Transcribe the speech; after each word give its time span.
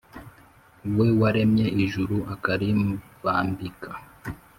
we 0.97 1.07
waremye 1.19 1.67
ijuru 1.83 2.15
akaribambika, 2.33 3.89